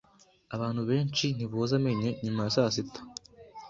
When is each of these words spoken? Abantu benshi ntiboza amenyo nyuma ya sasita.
Abantu 0.55 0.81
benshi 0.89 1.25
ntiboza 1.35 1.73
amenyo 1.79 2.09
nyuma 2.23 2.41
ya 2.45 2.53
sasita. 2.55 2.99